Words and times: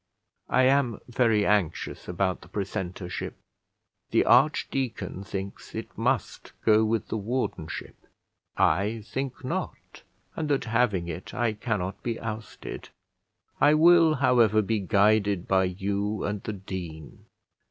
I 0.49 0.63
am 0.63 0.97
very 1.07 1.45
anxious 1.45 2.07
about 2.07 2.41
the 2.41 2.47
precentorship: 2.47 3.35
the 4.09 4.25
archdeacon 4.25 5.23
thinks 5.23 5.75
it 5.75 5.95
must 5.95 6.53
go 6.65 6.83
with 6.83 7.09
the 7.09 7.17
wardenship; 7.17 7.95
I 8.57 9.03
think 9.05 9.43
not, 9.45 10.01
and, 10.35 10.49
that, 10.49 10.63
having 10.65 11.07
it, 11.07 11.35
I 11.35 11.53
cannot 11.53 12.01
be 12.01 12.19
ousted. 12.19 12.89
I 13.59 13.75
will, 13.75 14.15
however, 14.15 14.63
be 14.63 14.79
guided 14.79 15.47
by 15.47 15.65
you 15.65 16.23
and 16.23 16.41
the 16.41 16.53
dean. 16.53 17.27